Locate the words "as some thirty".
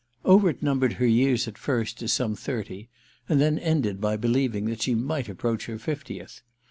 2.01-2.89